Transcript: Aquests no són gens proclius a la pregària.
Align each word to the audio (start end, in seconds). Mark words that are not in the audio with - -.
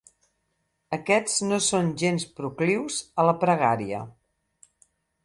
Aquests 0.97 1.35
no 1.51 1.59
són 1.65 1.91
gens 2.03 2.25
proclius 2.39 2.97
a 3.21 3.27
la 3.29 3.37
pregària. 3.45 4.01